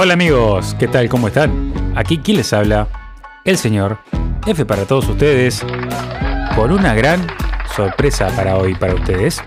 [0.00, 1.08] Hola amigos, ¿qué tal?
[1.08, 1.72] ¿Cómo están?
[1.96, 2.86] Aquí quien les habla,
[3.44, 3.98] el señor
[4.46, 5.66] F para todos ustedes,
[6.54, 7.26] con una gran
[7.74, 9.42] sorpresa para hoy para ustedes,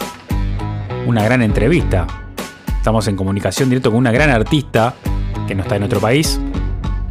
[1.08, 2.06] una gran entrevista.
[2.68, 4.94] Estamos en comunicación directo con una gran artista
[5.48, 6.38] que no está en otro país,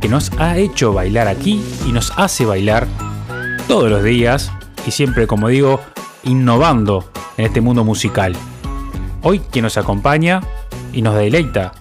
[0.02, 2.86] que nos ha hecho bailar aquí y nos hace bailar
[3.66, 4.52] todos los días
[4.86, 5.80] y siempre, como digo,
[6.24, 8.36] innovando en este mundo musical.
[9.22, 10.42] Hoy quien nos acompaña
[10.92, 11.72] y nos deleita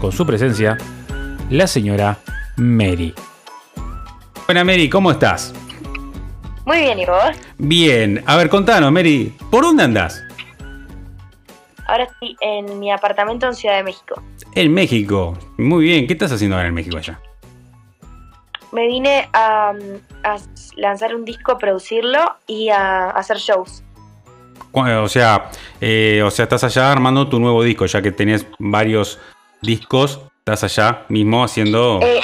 [0.00, 0.78] con su presencia
[1.50, 2.16] la señora
[2.56, 3.12] Mary.
[4.46, 5.52] Buena Mary, ¿cómo estás?
[6.64, 7.36] Muy bien, ¿y vos?
[7.58, 10.22] Bien, a ver, contanos, Mary, ¿por dónde andás?
[11.86, 14.22] Ahora estoy en mi apartamento en Ciudad de México.
[14.54, 17.20] En México, muy bien, ¿qué estás haciendo ahora en México allá?
[18.70, 19.72] Me vine a,
[20.22, 20.36] a
[20.76, 23.82] lanzar un disco, a producirlo y a, hacer shows.
[24.72, 29.18] O sea, eh, o sea, estás allá armando tu nuevo disco, ya que tenés varios
[29.62, 32.00] discos estás allá mismo haciendo...
[32.02, 32.20] Eh,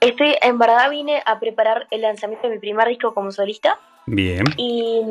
[0.00, 3.78] estoy, en verdad vine a preparar el lanzamiento de mi primer disco como solista.
[4.06, 4.44] Bien.
[4.56, 5.02] Y,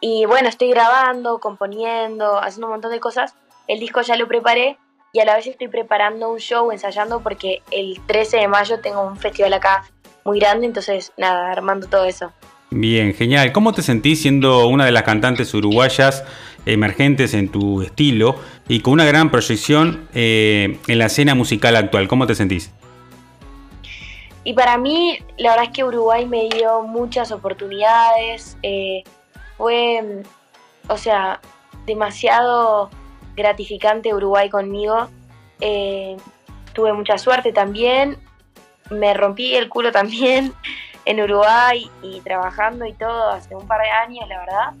[0.00, 3.34] y bueno, estoy grabando, componiendo, haciendo un montón de cosas.
[3.68, 4.78] El disco ya lo preparé
[5.12, 9.02] y a la vez estoy preparando un show, ensayando, porque el 13 de mayo tengo
[9.02, 9.84] un festival acá
[10.24, 12.32] muy grande, entonces nada, armando todo eso.
[12.70, 13.52] Bien, genial.
[13.52, 16.24] ¿Cómo te sentís siendo una de las cantantes uruguayas
[16.66, 18.36] emergentes en tu estilo
[18.68, 22.08] y con una gran proyección eh, en la escena musical actual.
[22.08, 22.72] ¿Cómo te sentís?
[24.42, 28.56] Y para mí, la verdad es que Uruguay me dio muchas oportunidades.
[28.62, 29.02] Eh,
[29.56, 30.22] fue,
[30.88, 31.40] o sea,
[31.86, 32.90] demasiado
[33.36, 35.08] gratificante Uruguay conmigo.
[35.60, 36.16] Eh,
[36.72, 38.18] tuve mucha suerte también.
[38.90, 40.52] Me rompí el culo también
[41.04, 44.72] en Uruguay y trabajando y todo hace un par de años, la verdad.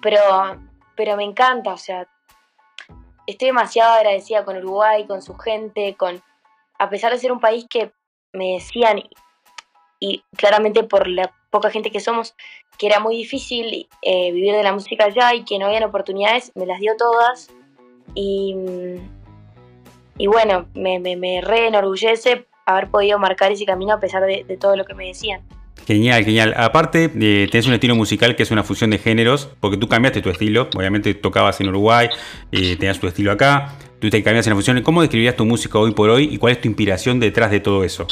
[0.00, 0.67] Pero,
[0.98, 2.08] pero me encanta, o sea,
[3.24, 6.20] estoy demasiado agradecida con Uruguay, con su gente, con,
[6.76, 7.92] a pesar de ser un país que
[8.32, 9.00] me decían,
[10.00, 12.34] y, claramente por la poca gente que somos,
[12.78, 16.50] que era muy difícil eh, vivir de la música allá y que no habían oportunidades,
[16.56, 17.48] me las dio todas.
[18.16, 18.56] Y,
[20.16, 24.56] y bueno, me, me, me re enorgullece haber podido marcar ese camino a pesar de
[24.60, 25.46] todo lo que me decían.
[25.88, 26.52] Genial, genial.
[26.58, 30.20] Aparte, eh, tenés un estilo musical que es una fusión de géneros, porque tú cambiaste
[30.20, 30.68] tu estilo.
[30.76, 32.10] Obviamente tocabas en Uruguay,
[32.52, 34.82] eh, tenías tu estilo acá, tú te cambias en la fusión.
[34.82, 37.84] ¿Cómo describirías tu música hoy por hoy y cuál es tu inspiración detrás de todo
[37.84, 38.06] eso?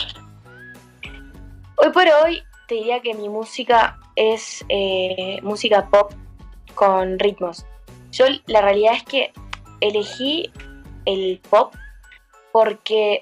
[1.77, 6.13] Hoy por hoy te diría que mi música es eh, música pop
[6.75, 7.67] con ritmos.
[8.11, 9.33] Yo la realidad es que
[9.83, 10.51] elegí
[11.05, 11.75] el pop
[12.53, 13.21] porque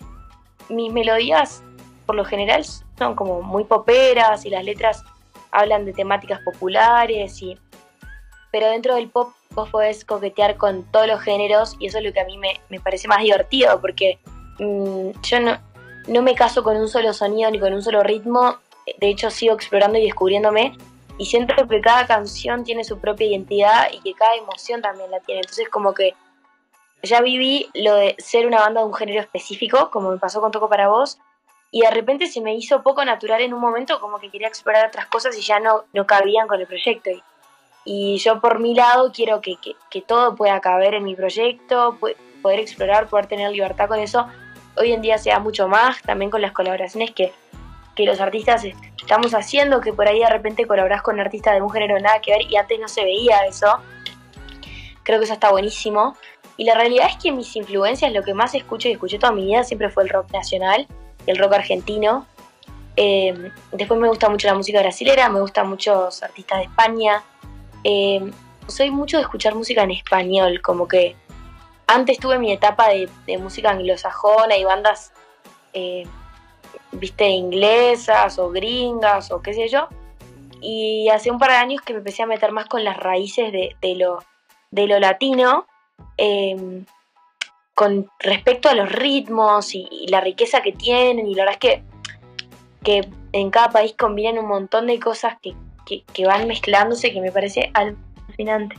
[0.69, 1.65] mis melodías
[2.07, 5.05] por lo general son como muy poperas y las letras
[5.51, 7.59] hablan de temáticas populares y
[8.51, 12.13] pero dentro del pop vos podés coquetear con todos los géneros y eso es lo
[12.13, 14.19] que a mí me, parece más divertido porque
[14.59, 15.59] mm, yo no,
[16.07, 18.59] no me caso con un solo sonido ni con un solo ritmo,
[18.99, 20.77] de hecho sigo explorando y descubriéndome
[21.19, 25.21] y siento que cada canción tiene su propia identidad y que cada emoción también la
[25.21, 26.15] tiene, entonces como que
[27.03, 30.51] ya viví lo de ser una banda de un género específico, como me pasó con
[30.51, 31.19] Toco para Vos,
[31.75, 34.87] y de repente se me hizo poco natural en un momento, como que quería explorar
[34.87, 37.11] otras cosas y ya no, no cabían con el proyecto.
[37.85, 39.57] Y, yo por mi lado quiero que,
[39.91, 41.99] que, todo pueda caber en mi proyecto,
[42.43, 44.29] poder explorar, poder tener libertad con eso.
[44.77, 47.33] Hoy en día se da mucho más, también con las colaboraciones que,
[47.97, 48.63] que los artistas
[48.97, 52.31] estamos haciendo, que por ahí de repente colaborás con artistas de un género nada que
[52.31, 53.67] ver y antes no se veía eso.
[55.03, 56.17] Creo que eso está buenísimo.
[56.57, 59.45] Y la realidad es que mis influencias, lo que más escucho y escuché toda mi
[59.45, 60.87] vida siempre fue el rock nacional
[61.27, 62.27] el rock argentino.
[62.97, 67.23] Eh, después me gusta mucho la música brasilera, me gustan muchos artistas de España.
[67.83, 68.31] Eh,
[68.67, 71.17] soy mucho de escuchar música en español, como que
[71.87, 75.13] antes tuve mi etapa de, música anglosajona y bandas,
[75.73, 76.07] eh,
[76.93, 79.89] viste, inglesas o gringas o qué sé yo.
[80.61, 83.53] Y hace un par de años que me empecé a meter más con las raíces
[83.53, 84.25] de, lo,
[84.71, 85.67] de lo latino
[87.75, 91.83] con respecto a los ritmos y, la riqueza que tienen, y la verdad es que,
[92.83, 95.55] que en cada país combinan un montón de cosas que,
[96.25, 98.77] van mezclándose que me parece alucinante.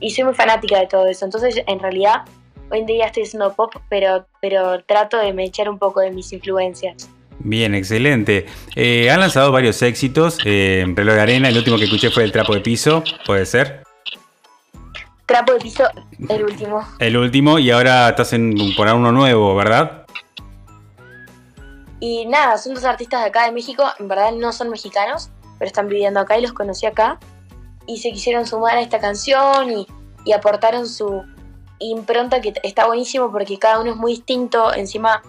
[0.00, 2.24] Y soy muy fanática de todo eso, entonces en realidad
[2.70, 6.10] hoy en día estoy haciendo pop, pero, pero trato de me echar un poco de
[6.10, 7.10] mis influencias.
[7.40, 8.46] Bien, excelente.
[8.74, 10.38] Eh, han lanzado varios éxitos.
[10.44, 13.87] Eh, Reloj de Arena, el último que escuché fue El Trapo de Piso, ¿puede ser?
[15.28, 15.84] Trapo de piso,
[16.30, 16.88] el último.
[16.98, 20.06] El último, y ahora estás en por uno nuevo, ¿verdad?
[22.00, 25.28] Y nada, son dos artistas de acá de México, en verdad no son mexicanos,
[25.58, 27.18] pero están viviendo acá y los conocí acá.
[27.86, 29.86] Y se quisieron sumar a esta canción y,
[30.32, 31.22] aportaron su,
[31.78, 34.72] impronta que está buenísimo porque cada uno es muy distinto.
[34.72, 35.22] Encima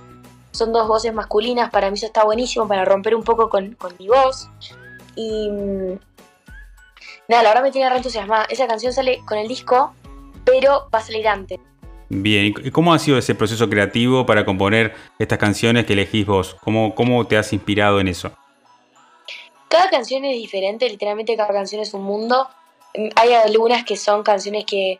[0.52, 1.72] son dos voces masculinas.
[1.72, 4.50] Para mí eso está buenísimo para romper un poco con, con mi voz.
[5.18, 6.00] Y mm,
[7.30, 8.46] nada, la verdad me tiene re entusiasmada.
[8.50, 9.94] Esa canción sale con el disco,
[10.44, 11.60] pero va a salir antes.
[12.10, 16.56] Bien, ¿y cómo ha sido ese proceso creativo para componer estas canciones que elegís vos?
[16.64, 18.32] ¿Cómo, cómo te has inspirado en eso?
[19.68, 22.50] Cada canción es diferente, literalmente cada canción es un mundo.
[22.96, 25.00] Mm, hay algunas que son canciones que eh,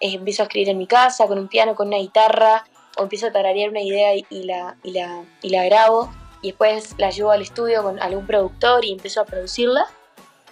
[0.00, 2.64] empiezo a escribir en mi casa, con un piano, con una guitarra,
[2.96, 6.08] o empiezo a tararear una idea y, la, y, la, y la grabo,
[6.40, 9.86] y después la llevo al estudio con algún productor y empiezo a producirla.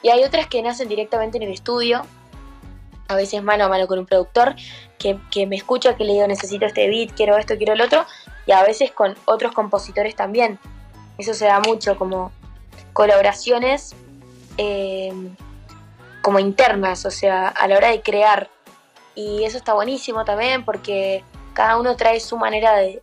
[0.02, 2.02] Y hay otras que nacen directamente en el estudio,
[3.08, 4.56] a veces mano a mano con un productor
[4.98, 8.04] que, que, me escucha, que le digo necesito este beat, quiero esto, quiero el otro,
[8.46, 10.58] y a veces con otros compositores también.
[11.18, 12.32] Eso se da mucho, como
[12.92, 13.94] colaboraciones
[14.58, 15.12] eh,
[16.22, 18.50] como internas, o sea, a la hora de crear.
[19.14, 21.22] Y eso está buenísimo también porque
[21.54, 23.02] cada uno trae su manera de,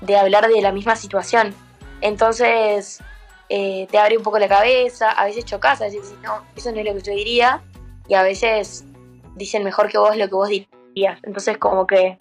[0.00, 1.54] de, hablar de la misma situación.
[2.00, 3.00] Entonces
[3.48, 6.78] eh, te abre un poco la cabeza, a veces chocas, a veces no, eso no
[6.78, 7.62] es lo que yo diría,
[8.06, 8.84] y a veces
[9.36, 11.18] dicen mejor que vos lo que vos dirías.
[11.22, 12.18] Entonces como que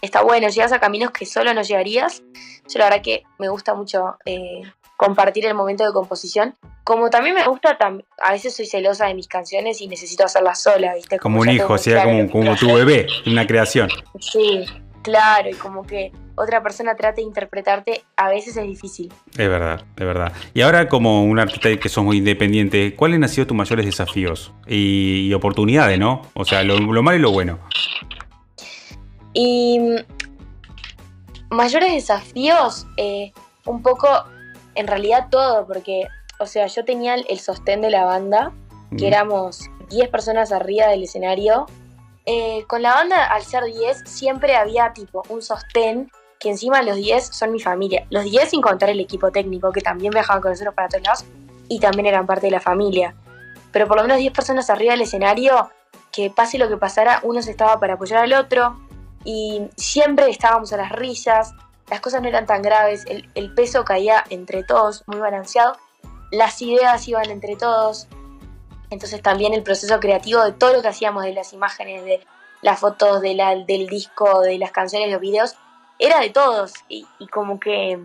[0.00, 2.22] está bueno, llegas a caminos que solo no llegarías.
[2.68, 4.62] Yo la verdad que me gusta mucho eh,
[4.96, 6.54] compartir el momento de composición.
[6.84, 7.76] Como también me gusta,
[8.22, 11.18] a veces soy celosa de mis canciones y necesito hacerlas sola, ¿viste?
[11.18, 13.88] Como, un hijo, o sea, como, como tu bebé, una creación.
[14.20, 14.64] Sí,
[15.06, 19.12] claro, y como que otra persona trate de interpretarte, a veces es difícil.
[19.38, 20.32] Es verdad, es verdad.
[20.52, 24.52] Y ahora como un artista que sos muy independiente, ¿cuáles han sido tus mayores desafíos
[24.66, 26.22] y, oportunidades, no?
[26.34, 27.60] O sea, lo, malo y lo bueno.
[29.32, 33.32] Y mm, mayores desafíos, eh,
[33.64, 34.08] un poco
[34.74, 36.08] en realidad todo, porque,
[36.40, 38.52] o sea, yo tenía el sostén de la banda,
[38.98, 41.66] que éramos 10 personas arriba del escenario.
[42.26, 46.96] Eh, con la banda, al ser 10, siempre había tipo un sostén, que encima los
[46.96, 48.06] 10 son mi familia.
[48.10, 51.24] Los 10 sin contar el equipo técnico, que también viajaban con nosotros para todos lados,
[51.68, 53.14] y también eran parte de la familia.
[53.72, 55.70] Pero por lo menos 10 personas arriba del escenario,
[56.12, 58.76] que pase lo que pasara, uno se estaba para apoyar al otro,
[59.24, 61.52] y siempre estábamos a las risas,
[61.90, 65.76] las cosas no eran tan graves, el, peso caía entre todos, muy balanceado,
[66.30, 68.08] las ideas iban entre todos,
[68.90, 72.24] entonces también el proceso creativo de todo lo que hacíamos, de las imágenes, de
[72.62, 75.56] las fotos, de la, del disco, de las canciones, los videos,
[75.98, 77.98] era de todos y, como que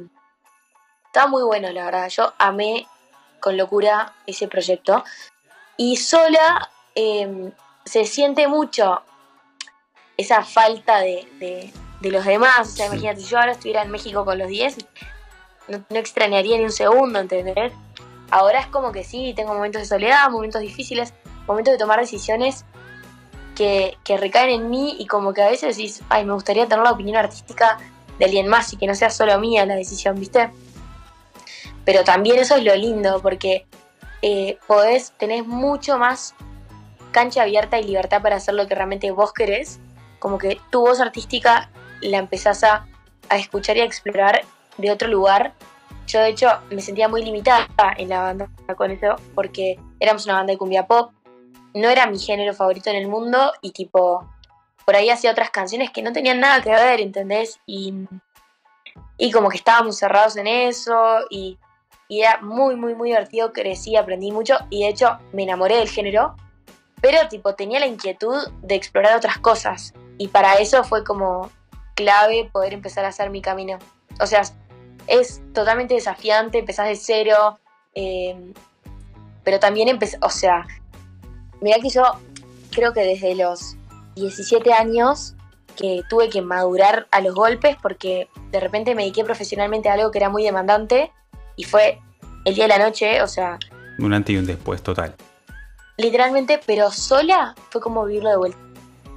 [1.06, 2.10] estaba muy bueno, la verdad.
[2.10, 2.88] Yo amé
[3.39, 5.04] con locura ese proyecto
[5.78, 7.51] y sola em,
[7.86, 9.01] se siente mucho
[10.18, 12.68] esa falta de, de los demás.
[12.68, 14.78] O sea, imagínate, si yo ahora estuviera en México con los 10,
[15.68, 17.72] no, extrañaría ni un segundo, ¿entendés?
[18.31, 21.13] Ahora es como que sí, tengo momentos de soledad, momentos difíciles,
[21.48, 22.66] momentos de tomar decisiones
[23.56, 26.83] que, que recaen en mí y como que a veces decís, ay, me gustaría tener
[26.83, 27.78] la opinión artística
[28.18, 30.50] de alguien más y que no sea solo mía la decisión, ¿viste?
[31.86, 33.66] Pero también eso es lo lindo, porque
[34.22, 36.36] eh, podés, tenés mucho más
[37.12, 39.80] cancha abierta y libertad para hacer lo que realmente vos querés.
[40.19, 41.69] Como que tu voz artística
[42.01, 42.86] la empezás a,
[43.31, 44.42] escuchar y a explorar
[44.78, 45.54] de otro lugar.
[46.07, 50.35] Yo de hecho me sentía muy limitada en la banda con eso porque éramos una
[50.35, 51.11] banda de cumbia pop,
[51.73, 54.28] no era mi género favorito en el mundo y tipo
[54.85, 57.59] por ahí hacía otras canciones que no tenían nada que ver, ¿entendés?
[57.66, 57.94] Y,
[59.18, 61.59] y como que estábamos cerrados en eso y,
[62.07, 65.90] y era muy, muy, muy divertido, crecí, aprendí mucho y de hecho me enamoré del
[65.90, 66.35] género,
[66.99, 71.49] pero tipo tenía la inquietud de explorar otras cosas y para eso fue como
[71.95, 73.78] clave poder empezar a hacer mi camino.
[74.19, 74.42] O sea,
[75.07, 77.59] es totalmente desafiante, empezás de cero,
[77.95, 78.35] eh,
[79.43, 80.65] pero también empecé, o sea,
[81.61, 82.03] mira que yo
[82.71, 83.75] creo que desde los
[84.15, 85.35] 17 años
[85.75, 90.11] que tuve que madurar a los golpes porque de repente me dediqué profesionalmente a algo
[90.11, 91.11] que era muy demandante
[91.55, 91.99] y fue
[92.45, 93.57] el día de la noche, o sea...
[93.99, 95.15] Un antes y un después, total.
[95.97, 98.57] Literalmente, pero sola fue como vivirlo de vuelta.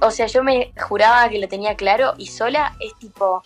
[0.01, 3.41] O sea, yo me juraba que lo tenía claro y sola es tipo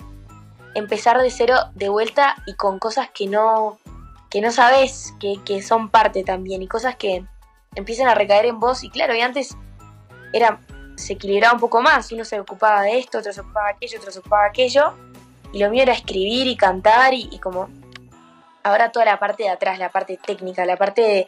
[0.75, 3.79] empezar de cero de vuelta y con cosas que no,
[4.29, 7.25] que no sabes que, son parte también y cosas que
[7.75, 8.83] empiezan a recaer en vos.
[8.83, 9.55] Y claro, y antes
[10.33, 10.59] era,
[10.95, 12.11] se equilibraba un poco más.
[12.11, 14.93] Uno se ocupaba de esto, otro se ocupaba de aquello, otro se ocupaba de aquello.
[15.51, 17.69] Y lo mío era escribir y cantar y, como
[18.63, 21.27] ahora toda la parte de atrás, la parte técnica, la parte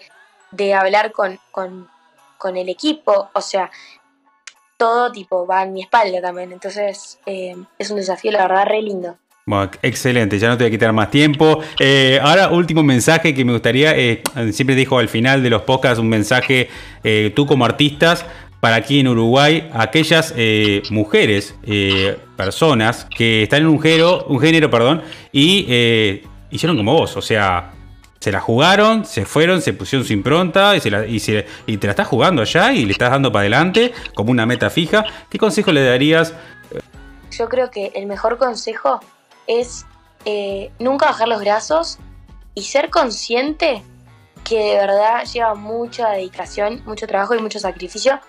[0.51, 1.89] de, hablar con, con,
[2.37, 3.29] con el equipo.
[3.33, 3.71] O sea,
[4.77, 6.51] todo tipo va en mi espalda también.
[6.51, 9.17] Entonces eh, es un desafío, la verdad, re lindo.
[9.45, 11.59] Bueno, excelente, ya no te voy a quitar más tiempo.
[11.79, 14.21] Eh, ahora, último mensaje que me gustaría, eh,
[14.51, 16.69] siempre dijo al final de los podcasts un mensaje,
[17.35, 18.25] tú como artistas,
[18.61, 24.39] para aquí en Uruguay aquellas eh, mujeres, eh, personas que están en un género, un
[24.39, 25.01] género perdón,
[25.33, 27.71] y eh, hicieron como vos, o sea,
[28.19, 31.19] se la jugaron, se fueron, se pusieron su impronta y, se la, y,
[31.65, 34.69] y te la estás jugando allá y le estás dando para adelante como una meta
[34.69, 35.05] fija.
[35.27, 36.35] ¿Qué consejo le darías?
[37.31, 38.99] Yo creo que el mejor consejo
[39.47, 39.85] es
[40.79, 41.97] nunca bajar los brazos
[42.53, 43.83] y ser consciente
[44.43, 48.19] que de verdad lleva mucha dedicación, mucho trabajo y mucho sacrificio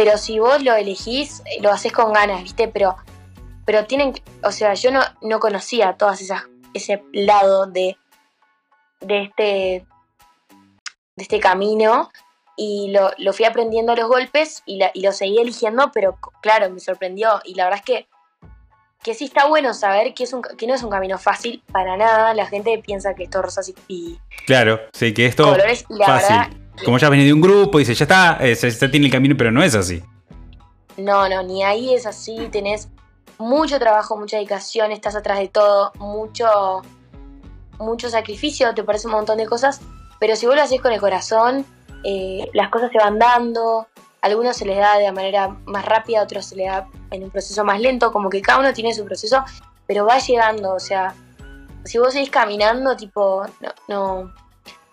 [0.00, 2.68] pero si vos lo elegís, lo haces con ganas, ¿viste?
[2.68, 2.96] Pero,
[3.66, 7.98] pero tienen, o sea, yo no, no conocía todas esas, ese lado de,
[9.00, 9.42] de este,
[11.16, 12.10] de este camino
[12.56, 16.70] y lo, lo fui aprendiendo a los golpes y, y, lo seguí eligiendo, pero claro,
[16.70, 18.08] me sorprendió y la verdad es que,
[19.02, 21.96] que sí está bueno saber que, es un, que no es un camino fácil para
[21.96, 24.18] nada, la gente piensa que esto rosas y...
[24.46, 25.44] Claro, sí, que esto...
[25.44, 26.60] Colores, y la fácil.
[26.84, 29.50] como ya venido de un grupo, dice, ya está, eh, se, tiene el camino, pero
[29.50, 30.02] no es así.
[30.98, 32.88] No, no, ni ahí es así, tenés
[33.38, 36.82] mucho trabajo, mucha dedicación, estás atrás de todo, mucho,
[37.78, 39.80] mucho sacrificio, te parece un montón de cosas,
[40.18, 41.64] pero si vos lo haces con el corazón,
[42.04, 43.86] eh, las cosas se van dando,
[44.22, 47.64] algunos se les da de manera más rápida, otros se les da en un proceso
[47.64, 49.44] más lento, como que cada uno tiene su proceso,
[49.86, 51.14] pero va llegando, o sea,
[51.84, 54.32] si vos seguís caminando, tipo, no, no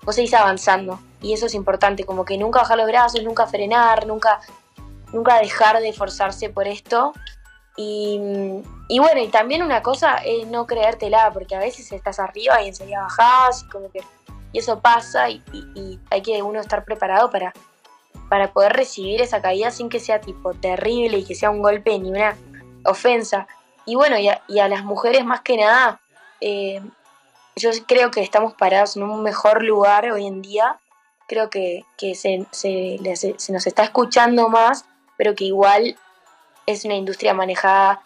[0.03, 4.07] vos seguís avanzando y eso es importante, como que nunca bajar los brazos, nunca frenar,
[4.07, 4.39] nunca,
[5.12, 7.13] nunca dejar de esforzarse por esto.
[7.79, 8.17] Y,
[9.00, 13.01] bueno, y también una cosa es no creértela, porque a veces estás arriba y enseguida
[13.01, 14.01] bajás, y como que
[14.53, 17.53] y eso pasa, y, hay que uno estar preparado para,
[18.29, 21.98] para poder recibir esa caída sin que sea tipo terrible y que sea un golpe
[22.00, 22.36] ni una
[22.86, 23.48] ofensa.
[23.86, 24.29] Y bueno, y
[24.60, 26.00] a, las mujeres más que nada,
[26.41, 26.81] eh,
[27.55, 30.77] yo creo que estamos parados en un mejor lugar hoy en día
[31.27, 31.84] creo que,
[32.15, 32.38] se,
[33.51, 34.86] nos está escuchando más,
[35.17, 35.98] pero que igual
[36.65, 38.01] es una industria manejada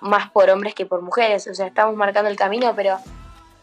[0.00, 1.46] más por hombres que por mujeres.
[1.46, 2.98] O sea, estamos marcando el camino, pero,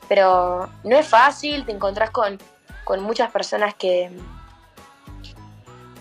[0.08, 2.40] pero no es fácil, te encontrás con,
[3.02, 4.10] muchas personas que,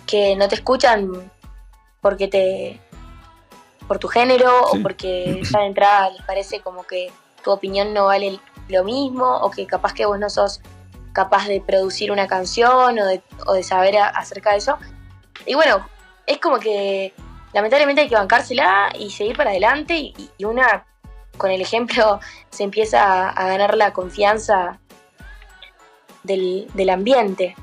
[0.09, 1.31] que no te escuchan
[2.01, 2.81] porque te
[3.87, 7.11] por tu género o porque ya de entrada les parece como que
[7.43, 10.61] tu opinión no vale lo mismo o que capaz que vos no sos
[11.13, 14.79] capaz de producir una canción o de, o de saber acerca de eso.
[15.47, 15.87] Y bueno,
[16.27, 17.15] es como que
[17.53, 20.85] lamentablemente hay que bancársela y seguir para adelante y, una
[21.37, 24.79] con el ejemplo se empieza a, ganar la confianza
[26.23, 27.57] del, del, ambiente.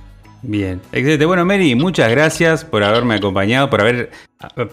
[0.47, 1.25] Bien, excelente.
[1.25, 4.11] Bueno, Mary, muchas gracias por haberme acompañado, por haber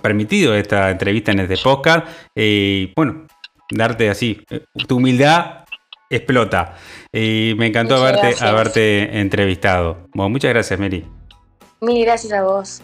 [0.02, 2.06] permitido esta entrevista en este podcast.
[2.34, 3.26] Y eh, bueno,
[3.70, 5.64] darte así, eh, tu humildad
[6.10, 6.76] explota.
[7.10, 10.08] Y me encantó haberte, haberte, entrevistado.
[10.12, 11.06] Bueno, muchas gracias, Mary.
[11.80, 12.82] Mil gracias a vos.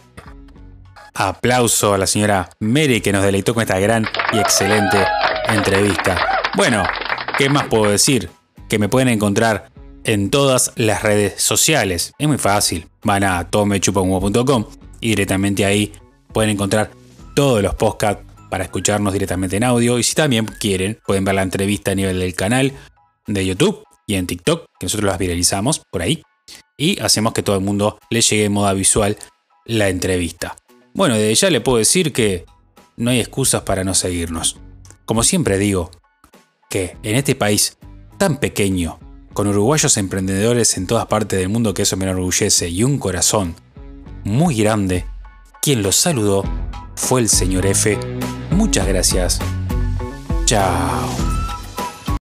[1.12, 4.98] Aplauso a la señora Mary que nos deleitó con esta gran y excelente
[5.46, 6.16] entrevista.
[6.56, 6.84] Bueno,
[7.36, 8.30] ¿qué más puedo decir?
[8.66, 9.68] Que me pueden encontrar
[10.08, 12.14] en todas las redes sociales.
[12.18, 12.88] Es muy fácil.
[13.02, 14.64] Van a tomechupahumo.com
[15.00, 15.92] y directamente ahí
[16.32, 16.90] pueden encontrar
[17.34, 19.98] todos los podcasts para escucharnos directamente en audio.
[19.98, 22.72] Y si también quieren, pueden ver la entrevista a nivel del canal
[23.26, 26.22] de YouTube y en TikTok, que nosotros las viralizamos por ahí,
[26.78, 29.18] y hacemos que todo el mundo le llegue en moda visual
[29.66, 30.56] la entrevista.
[30.94, 32.46] Bueno, desde ya le puedo decir que
[32.96, 34.56] no hay excusas para no seguirnos.
[35.04, 35.90] Como siempre digo,
[36.70, 37.76] que en este país
[38.16, 38.98] tan pequeño,
[39.38, 43.54] con uruguayos emprendedores en todas partes del mundo que eso me enorgullece y un corazón
[44.24, 45.04] muy grande,
[45.62, 46.42] quien los saludó
[46.96, 47.96] fue el señor F.
[48.50, 49.38] Muchas gracias.
[50.44, 51.37] Chao.